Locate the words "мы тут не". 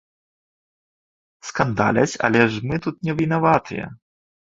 2.73-3.19